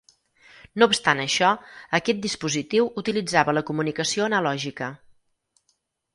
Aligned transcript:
No 0.79 0.85
obstant 0.91 1.19
això, 1.25 1.49
aquest 1.97 2.23
dispositiu 2.23 2.89
utilitzava 3.03 3.57
la 3.59 3.65
comunicació 3.69 4.27
analògica. 4.31 4.91